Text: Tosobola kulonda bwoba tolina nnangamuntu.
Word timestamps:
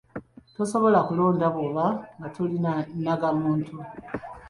Tosobola 0.55 0.99
kulonda 1.07 1.45
bwoba 1.55 1.85
tolina 2.35 2.71
nnangamuntu. 2.97 3.75